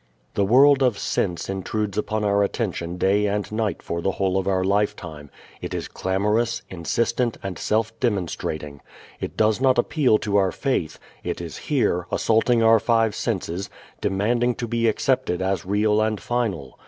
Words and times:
The 0.33 0.43
world 0.45 0.81
of 0.81 0.97
sense 0.97 1.47
intrudes 1.47 1.95
upon 1.95 2.23
our 2.23 2.41
attention 2.43 2.97
day 2.97 3.27
and 3.27 3.51
night 3.51 3.83
for 3.83 4.01
the 4.01 4.13
whole 4.13 4.35
of 4.39 4.47
our 4.47 4.63
lifetime. 4.63 5.29
It 5.61 5.75
is 5.75 5.87
clamorous, 5.87 6.63
insistent 6.71 7.37
and 7.43 7.59
self 7.59 7.99
demonstrating. 7.99 8.81
It 9.19 9.37
does 9.37 9.61
not 9.61 9.77
appeal 9.77 10.17
to 10.17 10.37
our 10.37 10.51
faith; 10.51 10.97
it 11.23 11.39
is 11.39 11.57
here, 11.69 12.07
assaulting 12.11 12.63
our 12.63 12.79
five 12.79 13.13
senses, 13.13 13.69
demanding 14.01 14.55
to 14.55 14.67
be 14.67 14.87
accepted 14.87 15.39
as 15.39 15.67
real 15.67 16.01
and 16.01 16.19
final. 16.19 16.79